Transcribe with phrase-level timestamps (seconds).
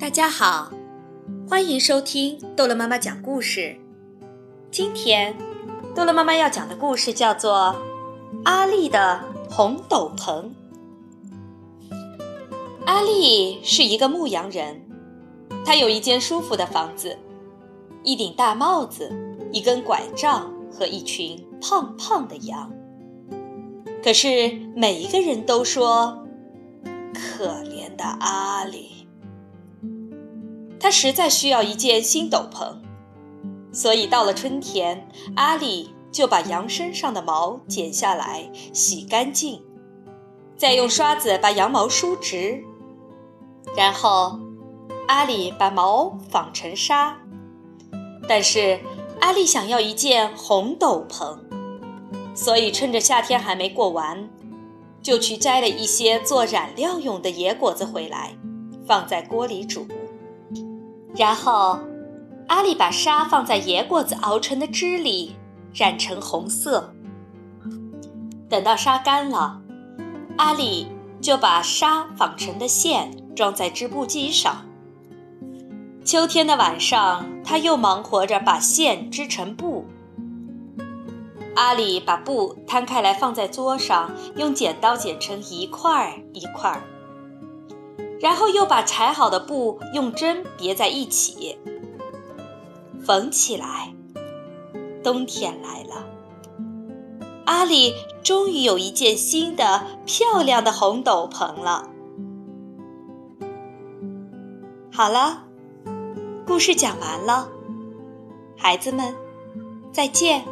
[0.00, 0.72] 大家好，
[1.46, 3.76] 欢迎收听逗乐妈妈讲故事。
[4.70, 5.36] 今天，
[5.94, 7.76] 逗乐妈妈要讲的故事叫做
[8.44, 10.50] 《阿丽的红斗篷》。
[12.86, 14.80] 阿丽是一个牧羊人，
[15.66, 17.18] 她有一间舒服的房子，
[18.02, 19.12] 一顶大帽子，
[19.52, 22.72] 一根拐杖和一群胖胖的羊。
[24.02, 26.26] 可是每一个人都说
[27.12, 29.06] ：“可怜的阿丽。”
[30.90, 32.74] 他实在需要一件新斗篷，
[33.72, 39.62] 所以到了春天，阿里就把羊身上的毛剪下来，洗干净，
[40.56, 42.64] 再用刷子把羊毛梳直，
[43.76, 44.40] 然后
[45.06, 47.16] 阿里把毛纺成纱。
[48.28, 48.80] 但是
[49.20, 51.38] 阿里想要一件红斗篷，
[52.34, 54.28] 所以趁着夏天还没过完，
[55.00, 58.36] 就去摘了一些做染料用的野果子回来，
[58.84, 59.86] 放在锅里煮。
[61.16, 61.78] 然后，
[62.48, 65.36] 阿丽把纱放在野果子熬成的汁里，
[65.74, 66.92] 染成红色。
[68.48, 69.60] 等到纱干了，
[70.36, 70.88] 阿丽
[71.20, 74.64] 就把纱纺成的线装在织布机上。
[76.04, 79.84] 秋天的晚上，他又忙活着把线织成布。
[81.56, 86.82] 阿里把布摊开来放在桌上，用剪刀剪成一块儿一块儿。
[88.20, 91.58] 然后又把裁好的布用针别在一起，
[93.02, 93.94] 缝起来。
[95.02, 96.04] 冬天来了，
[97.46, 101.88] 阿里终于有一件新的漂亮的红斗篷了。
[104.92, 105.44] 好了，
[106.46, 107.48] 故事讲完了，
[108.58, 109.16] 孩子们，
[109.90, 110.44] 再见。